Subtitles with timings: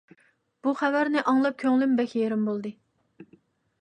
[0.67, 2.77] بۇ خەۋەرنى ئاڭلاپ كۆڭلۈم بەك يېرىم بولدى.